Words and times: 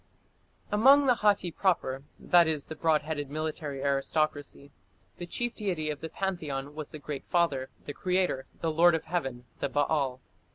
Among 0.71 1.05
the 1.05 1.13
Hatti 1.13 1.51
proper 1.51 2.01
that 2.17 2.47
is, 2.47 2.65
the 2.65 2.75
broad 2.75 3.03
headed 3.03 3.29
military 3.29 3.83
aristocracy 3.83 4.71
the 5.19 5.27
chief 5.27 5.55
deity 5.55 5.91
of 5.91 6.01
the 6.01 6.09
pantheon 6.09 6.73
was 6.73 6.89
the 6.89 6.97
Great 6.97 7.25
Father, 7.25 7.69
the 7.85 7.93
creator, 7.93 8.47
"the 8.61 8.71
lord 8.71 8.95
of 8.95 9.03
Heaven", 9.03 9.45
the 9.59 9.69
Baal. 9.69 10.19